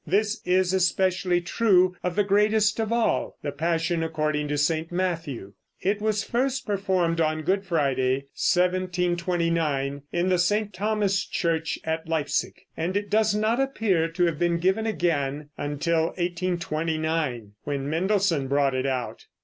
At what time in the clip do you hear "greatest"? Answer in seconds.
2.23-2.79